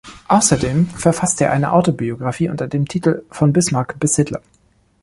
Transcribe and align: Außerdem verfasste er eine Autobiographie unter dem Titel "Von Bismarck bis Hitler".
Außerdem 0.29 0.87
verfasste 0.87 1.43
er 1.45 1.51
eine 1.51 1.73
Autobiographie 1.73 2.49
unter 2.49 2.67
dem 2.67 2.87
Titel 2.87 3.21
"Von 3.29 3.53
Bismarck 3.53 3.99
bis 3.99 4.15
Hitler". 4.15 4.41